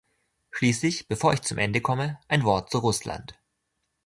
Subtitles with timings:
[0.49, 3.39] Schließlich, bevor ich zum Ende komme, ein Wort zu Russland.